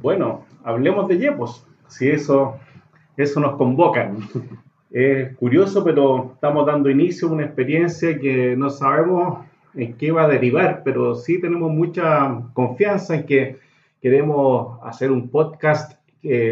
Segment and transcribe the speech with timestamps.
[0.00, 2.56] Bueno, hablemos de Yepos, si eso,
[3.16, 4.10] eso nos convoca.
[4.90, 9.44] Es curioso, pero estamos dando inicio a una experiencia que no sabemos
[9.74, 13.58] en qué va a derivar, pero sí tenemos mucha confianza en que
[14.00, 15.98] queremos hacer un podcast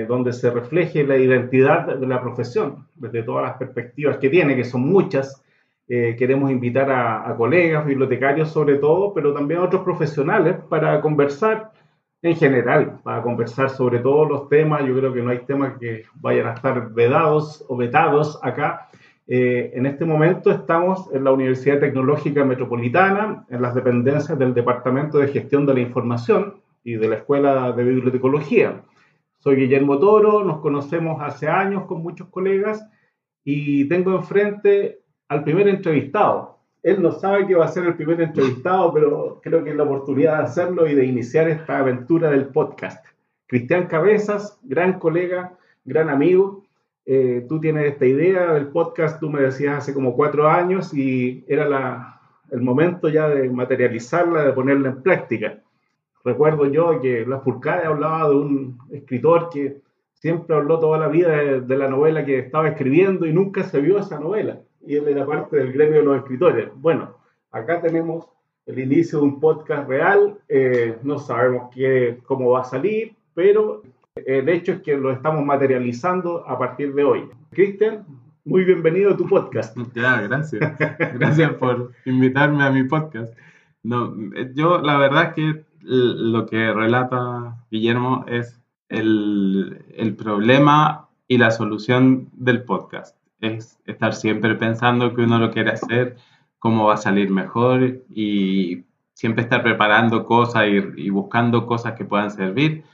[0.06, 4.64] donde se refleje la identidad de la profesión, desde todas las perspectivas que tiene, que
[4.64, 5.42] son muchas.
[5.88, 11.00] Eh, queremos invitar a, a, colegas, bibliotecarios sobre todo, pero también a otros profesionales para
[11.00, 11.70] conversar
[12.22, 14.84] en general, para conversar sobre todos los temas.
[14.84, 18.88] Yo creo que no hay temas que vayan a estar vedados o vetados acá.
[19.28, 25.18] Eh, en este momento estamos en la Universidad Tecnológica Metropolitana, en las dependencias del Departamento
[25.18, 28.82] de Gestión de la Información y de la Escuela de Bibliotecología.
[29.38, 32.84] Soy Guillermo Toro, nos conocemos hace años con muchos colegas
[33.44, 36.58] y tengo enfrente al primer entrevistado.
[36.82, 39.82] Él no sabe que va a ser el primer entrevistado, pero creo que es la
[39.82, 43.04] oportunidad de hacerlo y de iniciar esta aventura del podcast.
[43.46, 45.52] Cristian Cabezas, gran colega,
[45.84, 46.62] gran amigo,
[47.08, 51.44] eh, tú tienes esta idea del podcast, tú me decías hace como cuatro años y
[51.46, 55.58] era el momento ya de materializarla, de ponerla en práctica.
[56.24, 59.80] Recuerdo yo que La Furcade hablaba de un escritor que
[60.20, 63.98] siempre habló toda la vida de, la novela que estaba escribiendo y nunca se vio
[63.98, 64.60] esa novela.
[64.84, 66.68] Y él era parte del gremio de los escritores.
[66.76, 67.16] Bueno,
[67.50, 68.26] acá tenemos
[68.66, 70.38] el inicio de un podcast real.
[70.48, 73.82] Eh, no sabemos qué, cómo va a salir, pero
[74.14, 77.28] el hecho es que lo estamos materializando a partir de hoy.
[77.50, 78.04] Cristian,
[78.44, 79.76] muy bienvenido a tu podcast.
[79.94, 80.78] Ya, gracias.
[81.14, 83.36] Gracias por invitarme a mi podcast.
[83.82, 84.14] No,
[84.54, 91.50] yo la verdad es que lo que relata Guillermo es el, el problema y la
[91.50, 93.16] solución del podcast.
[93.40, 96.16] Es estar siempre pensando que uno lo quiere hacer,
[96.58, 102.04] cómo va a salir mejor y siempre estar preparando cosas y, y buscando cosas que
[102.04, 102.84] puedan servir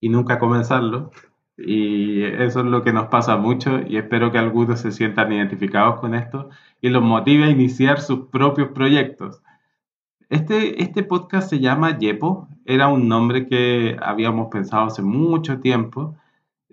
[0.00, 1.10] y nunca comenzarlo.
[1.56, 6.00] Y eso es lo que nos pasa mucho y espero que algunos se sientan identificados
[6.00, 6.48] con esto
[6.80, 9.42] y los motive a iniciar sus propios proyectos.
[10.30, 16.16] Este, este podcast se llama Yepo, era un nombre que habíamos pensado hace mucho tiempo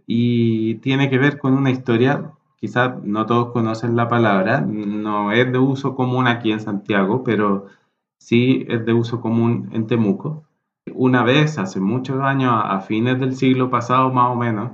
[0.05, 5.51] y tiene que ver con una historia, quizás no todos conocen la palabra, no es
[5.51, 7.65] de uso común aquí en Santiago, pero
[8.19, 10.45] sí es de uso común en Temuco.
[10.93, 14.71] Una vez, hace muchos años, a fines del siglo pasado más o menos,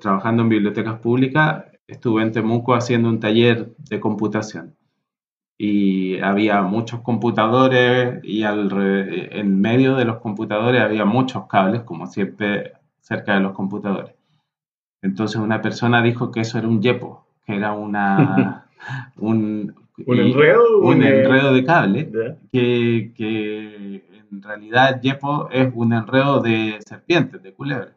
[0.00, 4.77] trabajando en bibliotecas públicas, estuve en Temuco haciendo un taller de computación.
[5.58, 12.74] Y había muchos computadores y en medio de los computadores había muchos cables, como siempre,
[13.00, 14.14] cerca de los computadores.
[15.02, 18.66] Entonces una persona dijo que eso era un yepo, que era una,
[19.16, 19.74] un,
[20.06, 20.78] ¿Un enredo?
[20.80, 22.10] Un enredo de cable
[22.52, 27.94] que, que, en realidad Yepo es un enredo de serpientes, de culebras.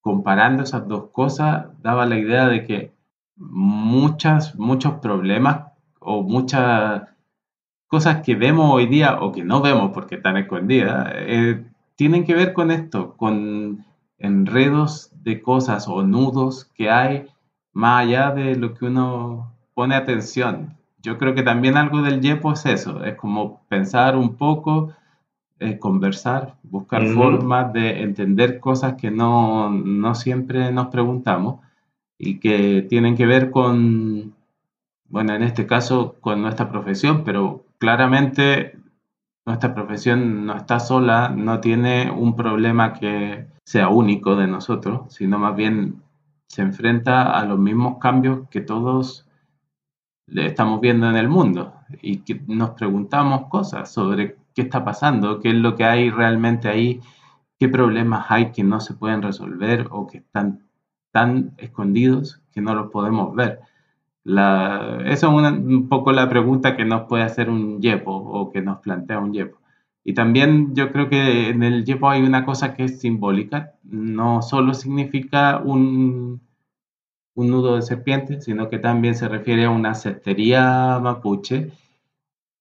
[0.00, 2.92] Comparando esas dos cosas, daba la idea de que
[3.36, 5.69] muchas, muchos problemas
[6.00, 7.02] o muchas
[7.86, 11.64] cosas que vemos hoy día o que no vemos porque están escondidas, eh,
[11.96, 13.84] tienen que ver con esto, con
[14.18, 17.26] enredos de cosas o nudos que hay
[17.72, 20.76] más allá de lo que uno pone atención.
[21.02, 24.92] Yo creo que también algo del YEPO es eso, es como pensar un poco
[25.58, 31.60] eh, conversar, buscar formas de entender cosas que no, no, siempre nos preguntamos
[32.18, 34.34] y que tienen que ver con,
[35.10, 38.78] bueno, en este caso con nuestra profesión, pero claramente
[39.44, 45.38] nuestra profesión no está sola, no tiene un problema que sea único de nosotros, sino
[45.38, 46.02] más bien
[46.46, 49.26] se enfrenta a los mismos cambios que todos
[50.28, 55.50] estamos viendo en el mundo y que nos preguntamos cosas sobre qué está pasando, qué
[55.50, 57.00] es lo que hay realmente ahí,
[57.58, 60.66] qué problemas hay que no se pueden resolver o que están
[61.10, 63.60] tan escondidos que no los podemos ver.
[64.24, 68.78] Esa es un poco la pregunta que nos puede hacer un YEPO o que nos
[68.80, 69.58] plantea un YEPO.
[70.04, 74.42] Y también yo creo que en el YEPO hay una cosa que es simbólica, no
[74.42, 76.40] solo significa un,
[77.34, 81.72] un nudo de serpiente, sino que también se refiere a una cestería mapuche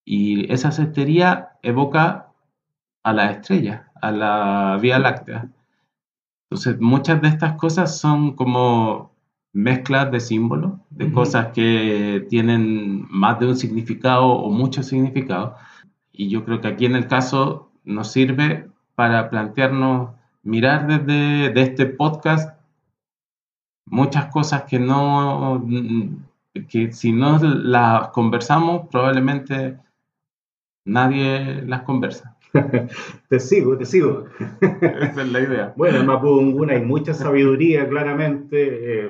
[0.05, 2.33] y esa cestería evoca
[3.03, 5.49] a la estrella, a la Vía Láctea.
[6.49, 9.11] Entonces, muchas de estas cosas son como
[9.53, 15.53] mezclas de símbolos, de cosas que tienen más de un significado o muchos significados.
[16.11, 20.11] Y yo creo que aquí en el caso nos sirve para plantearnos,
[20.43, 22.59] mirar desde de este podcast
[23.85, 25.65] muchas cosas que no,
[26.69, 29.77] que si no las conversamos, probablemente
[30.85, 32.37] nadie las conversa.
[33.29, 34.25] te sigo, te sigo.
[34.61, 35.73] Esa es la idea.
[35.75, 39.05] Bueno, en Mapudungún hay mucha sabiduría, claramente.
[39.05, 39.09] Eh,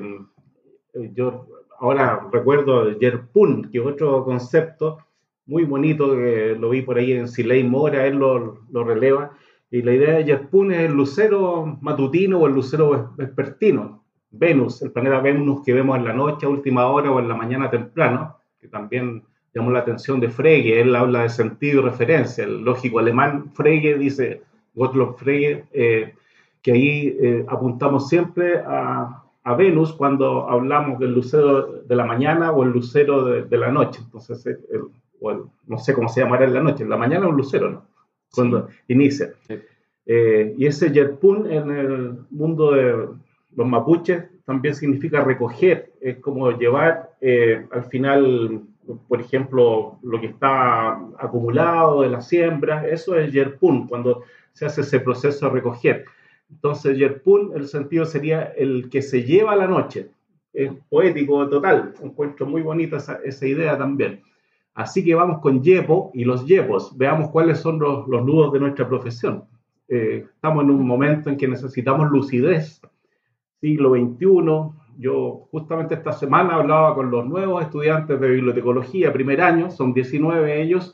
[1.14, 1.48] yo
[1.80, 5.00] ahora recuerdo Yerpun, que es otro concepto
[5.46, 9.32] muy bonito que lo vi por ahí en Siley Mora, él lo, lo releva.
[9.72, 14.04] Y la idea de Yerpun es el lucero matutino o el lucero vespertino.
[14.32, 17.36] Venus, el planeta Venus que vemos en la noche a última hora o en la
[17.36, 22.44] mañana temprano, que también llamó la atención de Frege, él habla de sentido y referencia,
[22.44, 24.44] el lógico alemán Frege dice,
[24.76, 26.14] Gottlob Frege, eh,
[26.62, 32.52] que ahí eh, apuntamos siempre a, a, Venus cuando hablamos del lucero de la mañana
[32.52, 34.60] o el lucero de, la noche, entonces,
[35.68, 37.86] no sé cómo se llamará en la noche, en la mañana un lucero, ¿no?
[38.34, 39.34] Cuando inicia.
[40.06, 43.08] Eh, y ese Yerpun en el mundo de
[43.56, 47.12] los mapuches también significa recoger, es como llevar
[47.72, 48.64] al final
[49.08, 54.82] por ejemplo, lo que está acumulado de la siembra, eso es yerpun, cuando se hace
[54.82, 56.06] ese proceso de recoger.
[56.50, 60.10] Entonces, yerpun, el sentido sería el que se lleva la noche.
[60.54, 64.22] Es poético total, encuentro muy bonita esa, idea también.
[64.74, 68.60] Así que vamos con yepo y los yepos, veamos cuáles son los, los nudos de
[68.60, 69.44] nuestra profesión.
[69.88, 72.82] Eh, estamos en un momento en que necesitamos lucidez,
[73.60, 79.72] siglo XXI, yo justamente esta semana hablaba con los nuevos estudiantes de bibliotecología, primer año,
[79.72, 80.94] son 19 ellos,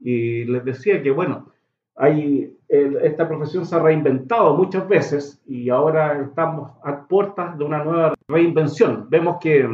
[0.00, 1.52] y les decía que, bueno,
[1.96, 7.84] hay, esta profesión se ha reinventado muchas veces y ahora estamos a puertas de una
[7.84, 9.06] nueva reinvención.
[9.08, 9.68] Vemos que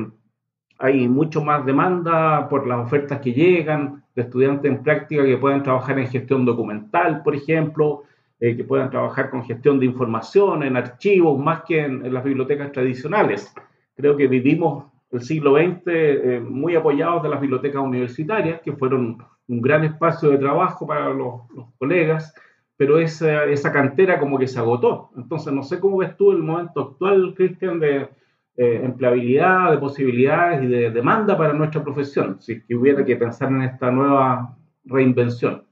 [0.78, 5.62] hay mucho más demanda por las ofertas que llegan de estudiantes en práctica que pueden
[5.62, 8.02] trabajar en gestión documental, por ejemplo,
[8.38, 12.72] eh, que puedan trabajar con gestión de información, en archivos, más que en las bibliotecas
[12.72, 13.52] tradicionales.
[13.94, 19.18] Creo que vivimos el siglo XX eh, muy apoyados de las bibliotecas universitarias, que fueron
[19.50, 21.42] un gran espacio de trabajo para los,
[21.76, 22.32] colegas,
[22.76, 25.10] pero esa, esa, cantera como que se agotó.
[25.16, 28.08] Entonces, no sé cómo ves tú el momento actual, Cristian, de
[28.56, 33.50] eh, empleabilidad, de posibilidades y de demanda para nuestra profesión, si que hubiera que pensar
[33.50, 35.64] en esta nueva reinvención.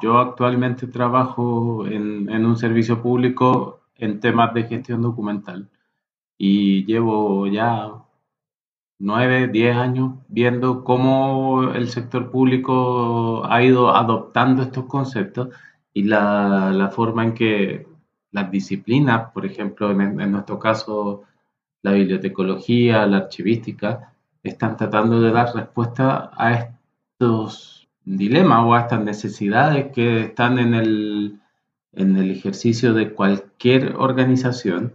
[0.00, 5.68] Yo actualmente trabajo en, en un servicio público en temas de gestión documental
[6.38, 7.90] y llevo ya
[9.00, 15.48] nueve, diez años viendo cómo el sector público ha ido adoptando estos conceptos
[15.92, 17.86] y la, la forma en que
[18.32, 21.24] las disciplinas, por ejemplo, en, nuestro caso,
[21.82, 24.12] la bibliotecología, la archivística,
[24.42, 30.74] están tratando de dar respuesta a estos dilemas o a estas necesidades que están en
[30.74, 31.40] el,
[31.92, 34.94] en el ejercicio de cualquier organización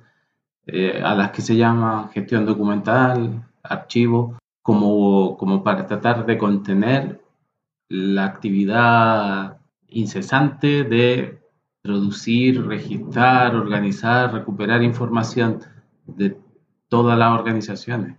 [0.68, 7.22] eh, a las que se llama gestión documental, archivo, como, como para tratar de contener
[7.90, 9.58] la actividad
[9.90, 11.40] incesante de
[11.82, 15.60] producir, registrar, organizar, recuperar información
[16.08, 16.36] de
[16.90, 18.18] todas las organizaciones,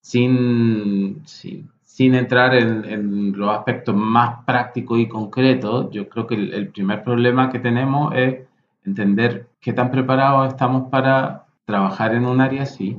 [0.00, 5.90] sin, sin, entrar en, los aspectos más prácticos y concretos.
[5.90, 8.46] Yo creo que el primer problema que tenemos es
[8.84, 12.96] entender qué tan preparados estamos para trabajar en un área así,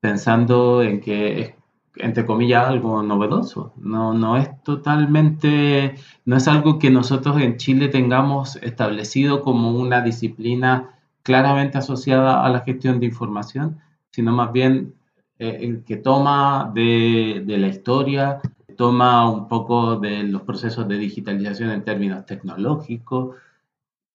[0.00, 1.54] pensando en que es,
[1.96, 3.72] entre comillas, algo novedoso.
[3.76, 10.00] No, no es totalmente, no es algo que nosotros en Chile tengamos establecido como una
[10.02, 10.90] disciplina
[11.22, 14.94] claramente asociada a la gestión de información, sino más bien
[15.38, 18.40] eh, el que toma de, de la historia,
[18.76, 23.36] toma un poco de los procesos de digitalización en términos tecnológicos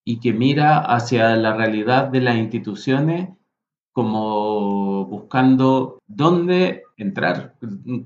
[0.05, 3.29] y que mira hacia la realidad de las instituciones
[3.93, 7.55] como buscando dónde entrar,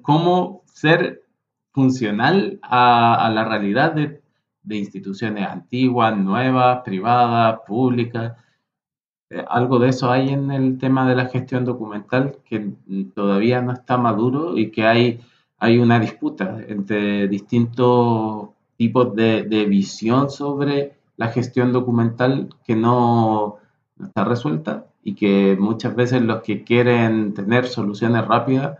[0.01, 1.23] cómo ser
[1.71, 4.21] funcional a, la realidad de,
[4.69, 8.33] instituciones antiguas, nuevas, privadas, públicas.
[9.29, 12.73] Eh, algo de eso hay en el tema de la gestión documental que
[13.13, 15.19] todavía no está maduro y que hay,
[15.57, 23.57] hay una disputa entre distintos tipos de, de visión sobre la gestión documental que no,
[23.99, 28.79] no está resuelta y que muchas veces los que quieren tener soluciones rápidas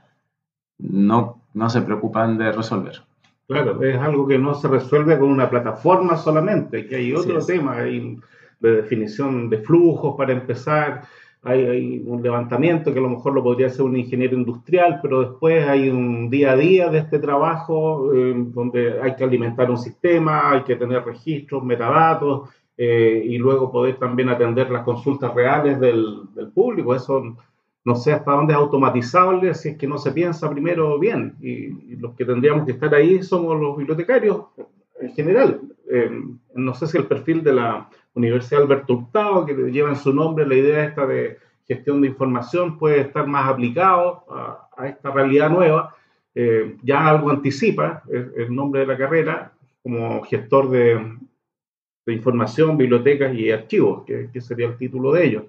[0.78, 3.02] no, no se preocupan de resolver.
[3.48, 7.78] Claro, es algo que no se resuelve con una plataforma solamente, que hay otro tema,
[7.78, 8.20] hay
[8.60, 11.04] de definición de flujos para empezar,
[11.44, 15.22] hay, hay, un levantamiento que a lo mejor lo podría hacer un ingeniero industrial, pero
[15.22, 19.78] después hay un día a día de este trabajo eh, donde hay que alimentar un
[19.78, 25.80] sistema, hay que tener registros, metadatos, eh, y luego poder también atender las consultas reales
[25.80, 26.94] del, del, público.
[26.94, 27.36] Eso
[27.84, 31.36] no sé hasta dónde es automatizable si es que no se piensa primero bien.
[31.42, 34.46] Y, los que tendríamos que estar ahí somos los bibliotecarios,
[35.00, 35.62] en general.
[36.54, 40.46] no sé si el perfil de la Universidad Alberto Hurtado, que lleva en su nombre
[40.46, 45.96] la idea esta de gestión de información, puede estar más aplicado a, esta realidad nueva.
[46.36, 51.18] Eh, ya algo anticipa el, nombre de la carrera como gestor de,
[52.14, 55.46] información, bibliotecas y archivos, que, que, sería el título de ello.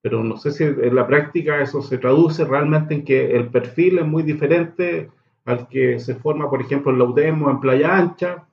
[0.00, 3.98] Pero no sé si en la práctica eso se traduce realmente en que el perfil
[3.98, 5.10] es muy diferente
[5.44, 8.46] al que se forma, por ejemplo, en la UDEM o en Playa Ancha,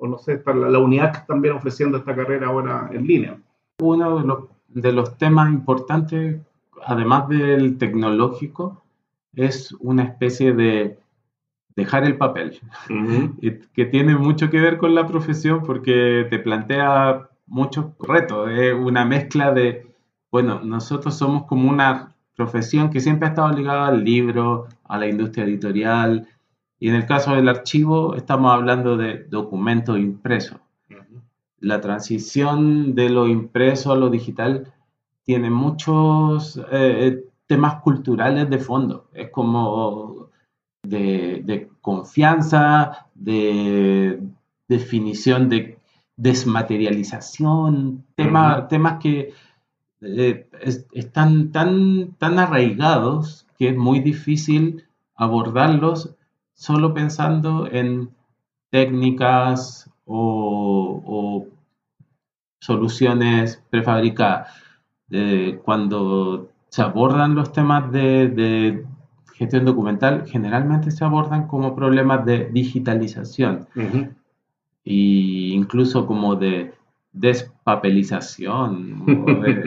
[0.00, 3.38] o no sé, está la, unidad también ofreciendo esta carrera ahora en línea.
[3.80, 6.40] Uno de los, temas importantes,
[6.84, 8.82] además del tecnológico,
[9.34, 10.98] es una especie de
[11.80, 12.60] dejar el papel,
[13.74, 19.04] que tiene mucho que ver con la profesión porque te plantea muchos retos, es una
[19.04, 19.86] mezcla de,
[20.30, 25.08] bueno, nosotros somos como una profesión que siempre ha estado ligada al libro, a la
[25.08, 26.28] industria editorial,
[26.78, 30.58] y en el caso del archivo estamos hablando de documentos impresos.
[31.58, 34.72] La transición de lo impreso a lo digital
[35.24, 39.10] tiene muchos eh, eh, temas culturales de fondo.
[39.12, 40.30] Es como
[40.82, 44.20] de, confianza, de
[44.68, 45.78] definición de
[46.16, 49.32] desmaterialización, temas que
[50.02, 50.48] eh,
[50.92, 54.84] están tan, tan arraigados que es muy difícil
[55.14, 56.14] abordarlos
[56.54, 58.10] solo pensando en
[58.70, 61.46] técnicas o,
[62.60, 64.48] soluciones prefabricadas.
[65.64, 68.84] cuando se abordan los temas de,
[69.40, 73.66] gestión documental, generalmente se abordan como problemas de digitalización.
[74.84, 74.94] E
[75.54, 76.74] incluso como de
[77.12, 79.02] despapelización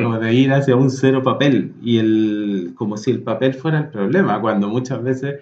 [0.05, 1.73] o de, ir hacia un cero papel.
[1.81, 5.41] Y el como si el papel fuera el problema cuando muchas veces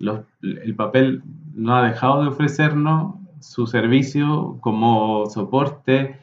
[0.00, 1.22] el papel
[1.54, 6.18] no ha dejado de ofrecernos su servicio como soporte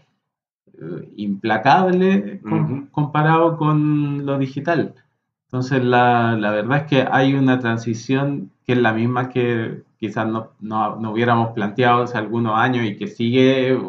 [0.73, 2.41] eh, implacable
[2.91, 4.93] comparado con lo digital.
[5.55, 10.27] Entonces, la, la, verdad es que hay una transición que es la misma que quizás
[10.27, 13.79] no, no, no hubiéramos planteado hace algunos años y que sigue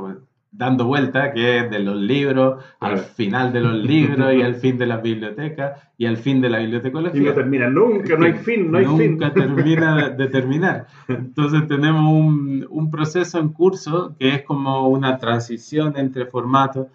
[0.53, 4.79] dando vuelta, que es de los libros, al final de los libros y al fin
[4.79, 7.21] de las bibliotecas y al fin de la bibliotecología.
[7.21, 9.11] Y no termina nunca, no hay fin, no hay nunca fin.
[9.11, 10.87] Nunca termina de terminar.
[11.09, 16.87] Entonces tenemos un, un, proceso en curso que es como una transición entre formatos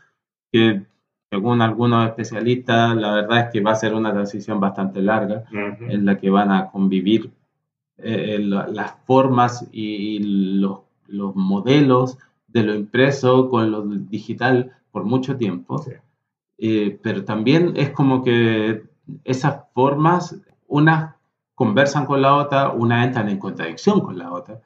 [0.49, 0.83] que
[1.31, 6.05] según algunos especialistas la verdad es que va a ser una transición bastante larga en
[6.05, 7.31] la que van a convivir
[7.97, 10.19] eh, las formas y
[10.59, 15.81] los, los modelos de lo impreso con lo digital por mucho tiempo,
[16.57, 18.83] eh, pero también es como que
[19.23, 20.35] esas formas,
[20.67, 21.15] unas
[21.55, 24.59] conversan con la otra, unas entran en contradicción con la otra,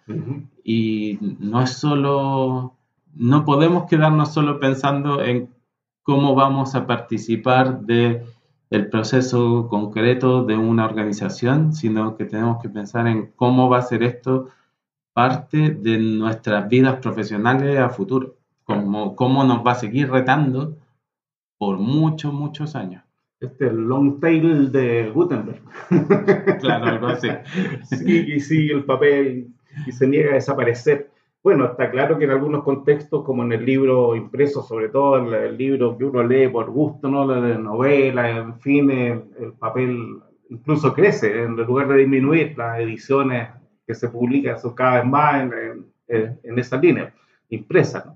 [0.64, 2.74] y no es solo,
[3.14, 5.50] no podemos quedarnos solo pensando en
[6.06, 8.24] cómo vamos a participar de
[8.70, 13.82] el proceso concreto de una organización, sino que tenemos que pensar en cómo va a
[13.82, 14.50] ser esto
[15.14, 18.36] parte de nuestras vidas profesionales a futuro,
[18.66, 20.78] como cómo nos va a seguir retando
[21.58, 23.04] por muchos, muchos años.
[23.40, 25.64] Este el long tail de Gutenberg.
[26.60, 27.30] claro, algo así.
[27.84, 29.48] Sí, y sigue el papel
[29.88, 31.15] y se niega a desaparecer.
[31.46, 35.56] Bueno, está claro que en algunos contextos, como en el libro impreso, sobre todo el,
[35.56, 37.24] libro que uno lee por gusto, ¿no?
[37.24, 42.80] la de novela, en fin, el, el papel incluso crece, en lugar de disminuir las
[42.80, 43.50] ediciones
[43.86, 47.14] que se publica eso cada vez más en, en, esa línea,
[47.52, 48.16] impresa.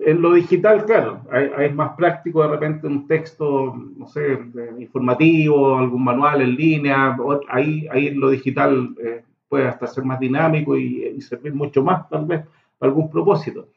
[0.00, 1.20] En lo digital, claro,
[1.60, 4.40] es más práctico de repente un texto, no sé,
[4.80, 7.16] informativo, algún manual en línea,
[7.48, 12.08] ahí, ahí en lo digital eh, puede hasta ser más dinámico y, servir mucho más,
[12.08, 12.44] tal vez,
[12.78, 13.68] para algún propósito.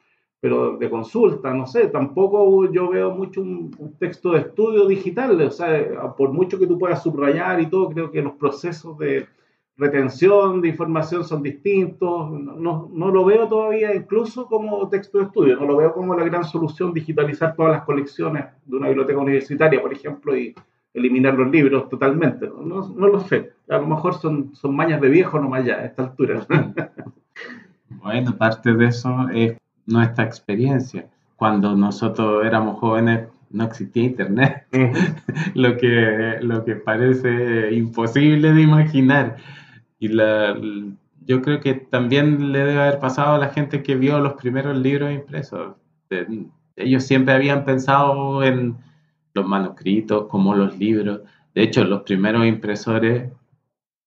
[0.42, 5.40] Pero de consulta, no sé, tampoco yo veo mucho un, un, texto de estudio digital,
[5.42, 9.28] o sea, por mucho que tú puedas subrayar y todo, creo que los procesos de,
[9.80, 12.30] retención de información son distintos.
[12.30, 16.26] No, no, lo veo todavía incluso como texto de estudio, no lo veo como la
[16.26, 20.54] gran solución digitalizar todas las colecciones de una biblioteca universitaria, por ejemplo, y
[20.94, 22.48] eliminar los libros totalmente.
[22.48, 23.52] No, no lo sé.
[23.70, 26.46] A lo mejor son, son mañas de viejo nomás ya a esta altura.
[27.90, 31.08] bueno, parte de eso es nuestra experiencia.
[31.36, 34.68] Cuando nosotros éramos jóvenes no existía internet,
[35.54, 39.38] lo, que, lo que parece imposible de imaginar.
[40.00, 40.56] Y la,
[41.26, 44.78] yo creo que también le debe haber pasado a la gente que vio los primeros
[44.78, 45.76] libros impresos.
[46.76, 48.78] Ellos siempre habían pensado en
[49.34, 51.22] los manuscritos como los libros.
[51.54, 53.32] De hecho, los primeros impresores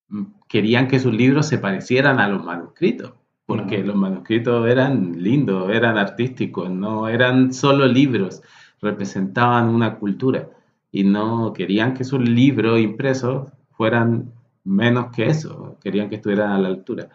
[0.09, 3.13] mm, querían que sus libros se parecieran a los manuscritos.
[3.47, 8.41] porque los manuscritos eran lindos, eran artísticos, no eran solo libros,
[8.81, 10.49] representaban una cultura
[10.91, 14.33] y no querían que sus libros impresos fueran
[14.65, 17.09] menos que eso, querían que estuvieran a la altura.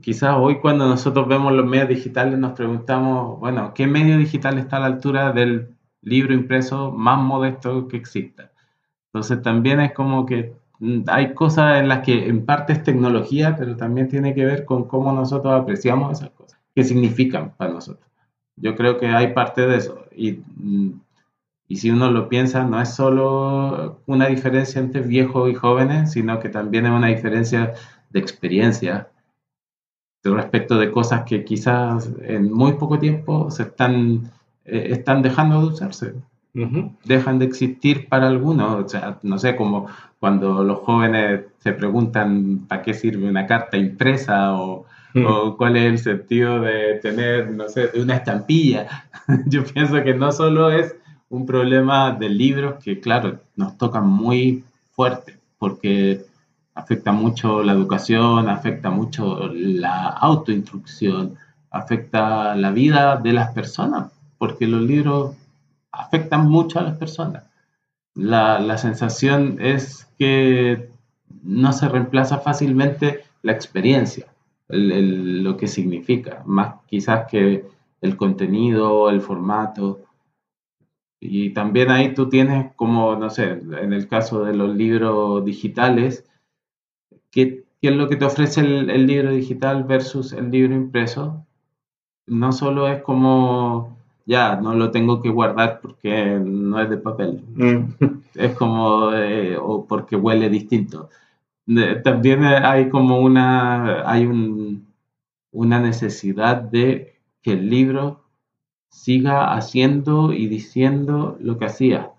[0.00, 4.76] Quizás hoy cuando nosotros vemos los medios digitales nos preguntamos, bueno, ¿qué medio digital está
[4.76, 8.50] a la altura del libro impreso más modesto que exista?
[9.12, 13.56] Entonces también es como que mm, hay cosas en las que en parte es tecnología,
[13.56, 18.06] pero también tiene que ver con cómo nosotros apreciamos esas cosas, qué significan para nosotros.
[18.56, 20.04] Yo creo que hay parte de eso.
[20.14, 21.00] Y, mm,
[21.68, 26.38] y si uno lo piensa, no es solo una diferencia entre viejos y jóvenes, sino
[26.40, 27.74] que también es una diferencia
[28.10, 29.08] de experiencia
[30.30, 34.30] respecto de cosas que quizás en muy poco tiempo se están,
[34.64, 36.14] eh, están dejando de usarse
[37.04, 38.84] dejan de existir para algunos.
[38.84, 39.86] O sea, no sé, como
[40.20, 45.26] cuando los jóvenes se preguntan para qué sirve una carta impresa o, mm.
[45.26, 49.08] o cuál es el sentido de tener, no sé, una estampilla.
[49.46, 50.94] Yo pienso que no solo es
[51.28, 56.24] un problema de libros que, claro, nos tocan muy fuerte porque
[56.74, 61.36] afecta mucho la educación, afecta mucho la autoinstrucción,
[61.70, 64.10] afecta la vida de las personas,
[64.42, 65.36] porque los libros
[65.92, 67.48] afectan mucho a las personas.
[68.12, 70.88] La, sensación es que
[71.44, 74.26] no se reemplaza fácilmente la experiencia,
[74.66, 77.66] lo que significa, más quizás que
[78.00, 80.00] el contenido, el formato.
[81.20, 86.28] Y también ahí tú tienes como, no sé, en el caso de los libros digitales,
[87.30, 91.46] ¿qué, es lo que te ofrece el, el libro digital versus el libro impreso?
[92.26, 97.42] No solo es como ya no lo tengo que guardar porque no es de papel.
[97.54, 97.84] Mm.
[98.34, 101.08] Es como, eh, o porque huele distinto.
[102.02, 104.86] También hay como una, hay un,
[105.52, 108.24] una necesidad de que el libro
[108.88, 112.10] siga haciendo y diciendo lo que hacía,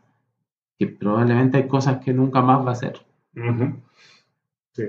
[0.78, 3.02] que probablemente hay cosas que nunca más va a hacer.
[4.72, 4.84] Sí.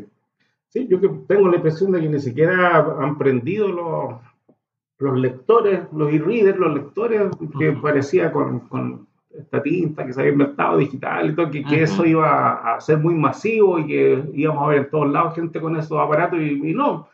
[0.69, 4.15] Sí, yo que tengo la impresión de que ni siquiera han prendido los
[5.05, 7.23] los lectores, los e-readers, los lectores,
[7.59, 9.07] que parecía con, con,
[9.39, 12.99] esta tinta que se había inventado digital y todo, que, que eso iba a ser
[12.99, 16.73] muy masivo y que íbamos a ver en todos lados gente con esos aparatos y,
[16.73, 17.09] no.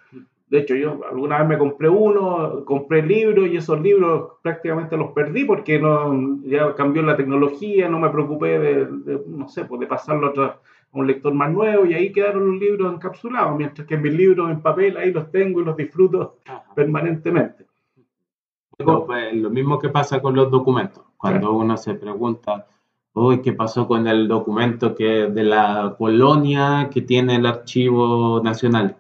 [0.51, 5.13] De hecho, yo alguna vez me compré uno, compré libros y esos libros prácticamente los
[5.13, 9.87] perdí porque no, ya cambió la tecnología, no me preocupé de, no sé, pues de
[9.87, 10.59] pasarlo a, a,
[10.93, 14.61] un lector más nuevo y ahí quedaron los libros encapsulados, mientras que mis libros en
[14.61, 16.37] papel ahí los tengo y los disfruto
[16.75, 17.70] permanentemente.
[18.85, 21.05] Pues, lo mismo que pasa con los documentos.
[21.17, 22.67] Cuando uno se pregunta,
[23.13, 28.97] hoy ¿qué pasó con el documento que de la colonia que tiene el archivo nacional?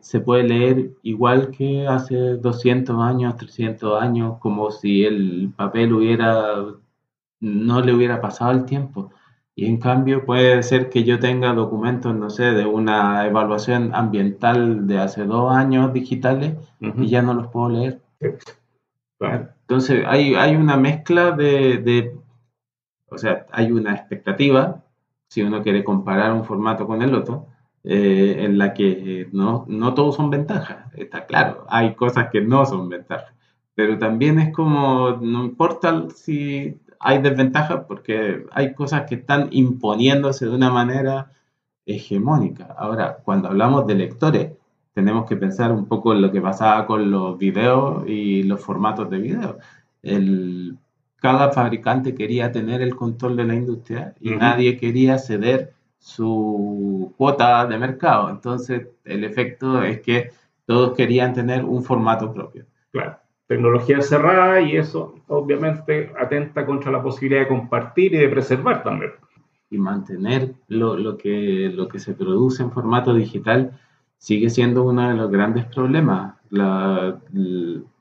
[0.00, 6.54] Se puede leer igual que hace 200 años, 300 años, como si el papel hubiera,
[7.40, 9.10] no le hubiera pasado el tiempo.
[9.54, 14.86] Y en cambio puede ser que yo tenga documentos, no sé, de una evaluación ambiental
[14.86, 18.00] de hace dos años digitales y ya no los puedo leer.
[19.22, 22.14] Entonces hay, hay una mezcla de,
[23.08, 24.84] o sea, hay una expectativa,
[25.28, 27.46] si uno quiere comparar un formato con el otro,
[27.84, 32.64] eh, en la que no, no todos son ventajas, está claro, hay cosas que no
[32.66, 33.32] son ventajas,
[33.74, 40.46] pero también es como, no importa si hay desventajas, porque hay cosas que están imponiéndose
[40.46, 41.32] de una manera
[41.84, 42.74] hegemónica.
[42.78, 44.52] Ahora, cuando hablamos de lectores,
[44.94, 49.08] tenemos que pensar un poco en lo que pasaba con los videos y los formatos
[49.10, 49.58] de video.
[50.02, 50.76] El,
[51.16, 57.64] cada fabricante quería tener el control de la industria y nadie quería ceder su cuota
[57.66, 58.28] de mercado.
[58.28, 60.30] Entonces, el efecto es que
[60.66, 62.66] todos querían tener un formato propio.
[62.90, 68.82] Claro, tecnología cerrada y eso obviamente atenta contra la posibilidad de compartir y de preservar
[68.82, 69.12] también.
[69.70, 73.78] Y mantener lo, lo que, lo que se produce en formato digital
[74.22, 76.34] sigue siendo uno de los grandes problemas.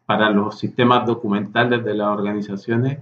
[0.05, 2.99] para los sistemas documentales de las organizaciones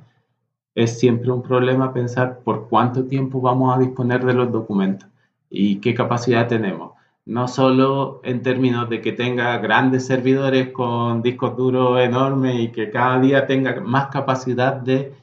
[0.76, 5.10] es siempre un problema pensar por cuánto tiempo vamos a disponer de los documentos
[5.50, 6.94] y qué capacidad tenemos.
[7.26, 12.90] No solo en términos de que tenga grandes servidores con discos duros enormes y que
[12.92, 15.14] cada día tenga más capacidad de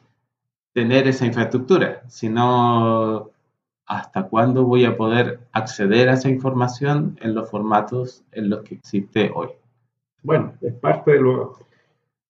[0.75, 3.31] tener esa infraestructura, sino
[3.87, 8.75] hasta cuándo voy a poder acceder a esa información en los formatos en los que
[8.75, 9.49] existe hoy.
[10.23, 11.21] Bueno, es parte de,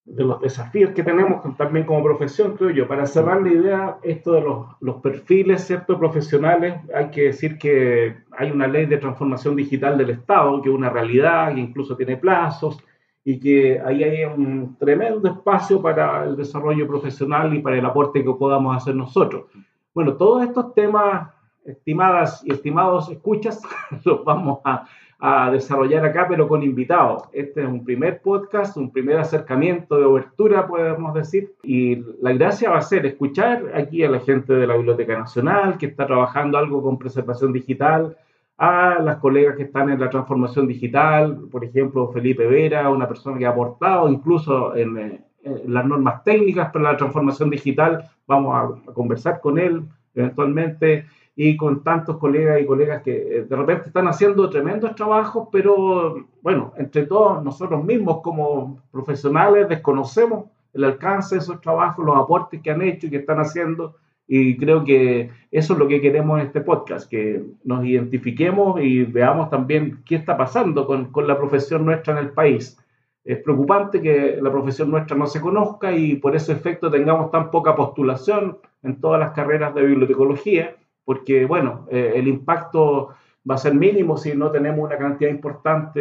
[0.04, 2.86] de los desafíos que tenemos también como profesión, creo yo.
[2.86, 8.16] Para cerrar la idea, esto de los, los perfiles ciertos profesionales, hay que decir que
[8.32, 12.18] hay una ley de transformación digital del Estado, que es una realidad, que incluso tiene
[12.18, 12.78] plazos,
[13.24, 18.22] y que ahí hay un tremendo espacio para el desarrollo profesional y para el aporte
[18.22, 19.46] que podamos hacer nosotros.
[19.92, 21.30] Bueno, todos estos temas,
[21.66, 23.60] estimadas y estimados escuchas,
[24.04, 24.86] los vamos a,
[25.18, 27.24] a desarrollar acá, pero con invitados.
[27.32, 32.70] Este es un primer podcast, un primer acercamiento de obertura, podemos decir, y la gracia
[32.70, 36.58] va a ser escuchar aquí a la gente de la Biblioteca Nacional que está trabajando
[36.58, 38.16] algo con preservación digital,
[38.58, 43.36] a las colegas que están en la transformación digital, por ejemplo, Felipe Vera, una persona
[43.38, 45.24] que ha aportado incluso en,
[45.66, 49.82] las normas técnicas para la transformación digital, vamos a, a conversar con él
[50.16, 51.06] eventualmente
[51.38, 56.26] y con tantos colegas y colegas que eh, de repente están haciendo tremendos trabajos, pero
[56.40, 62.62] bueno, entre todos nosotros mismos como profesionales desconocemos el alcance de esos trabajos, los aportes
[62.62, 63.96] que han hecho y que están haciendo,
[64.26, 69.04] y creo que eso es lo que queremos en este podcast, que nos identifiquemos y
[69.04, 72.78] veamos también qué está pasando con, con la profesión nuestra en el país.
[73.24, 77.50] Es preocupante que la profesión nuestra no se conozca y por ese efecto tengamos tan
[77.50, 83.10] poca postulación en todas las carreras de bibliotecología porque, bueno, eh, el impacto
[83.48, 86.00] va a ser mínimo si no tenemos una cantidad importante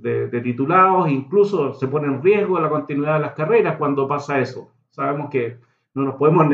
[0.00, 4.72] de, titulados, incluso se pone en riesgo la continuidad de las carreras cuando pasa eso.
[4.88, 5.58] Sabemos que
[5.94, 6.46] no nos podemos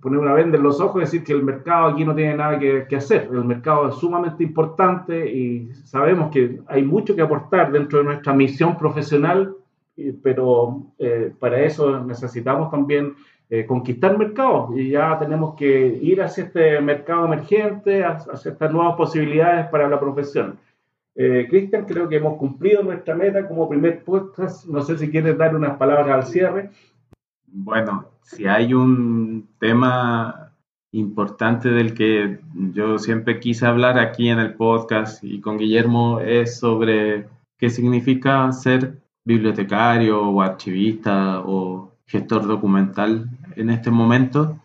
[0.00, 2.58] poner una venda en los ojos y decir que el mercado aquí no tiene nada
[2.58, 3.28] que, hacer.
[3.30, 8.32] El mercado es sumamente importante y sabemos que hay mucho que aportar dentro de nuestra
[8.32, 9.54] misión profesional,
[10.20, 13.14] pero eh, para eso necesitamos también
[13.48, 18.96] eh, conquistar mercados y ya tenemos que ir hacia este mercado emergente, hacia estas nuevas
[18.96, 20.58] posibilidades para la profesión.
[21.14, 24.66] Eh, Cristian, creo que hemos cumplido nuestra meta como primer podcast.
[24.66, 26.70] No sé si quieres dar unas palabras al cierre.
[27.46, 30.52] Bueno, si hay un tema
[30.92, 32.40] importante del que
[32.74, 37.28] yo siempre quise hablar aquí en el podcast y con Guillermo es sobre
[37.58, 44.60] qué significa ser bibliotecario o archivista o gestor documental en este momento,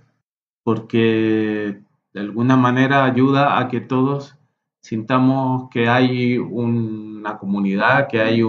[0.63, 1.81] porque
[2.13, 4.37] de alguna manera ayuda a que todos
[4.81, 8.43] sintamos que hay una comunidad, que hay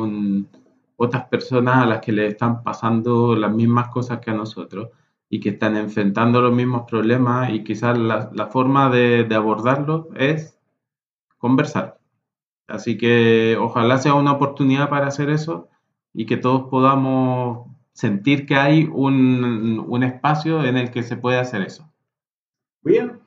[0.96, 4.90] otras personas a las que le están pasando las mismas cosas que a nosotros
[5.28, 10.58] y que están enfrentando los mismos problemas y quizás la, forma de, de abordarlo es
[11.38, 11.98] conversar.
[12.66, 15.68] Así que ojalá sea una oportunidad para hacer eso
[16.12, 21.38] y que todos podamos sentir que hay un, un, espacio en el que se puede
[21.38, 21.88] hacer eso.
[22.82, 23.20] Bien,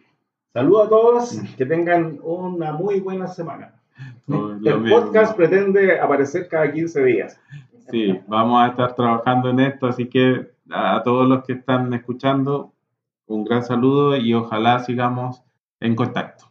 [0.53, 3.75] saludos a todos, que tengan una muy buena semana.
[4.27, 7.39] el podcast pretende aparecer cada 15 días.
[7.89, 12.73] Sí, vamos a estar trabajando en esto, así que a todos los que están escuchando,
[13.27, 15.43] un gran saludo y ojalá sigamos
[15.79, 16.45] en contacto.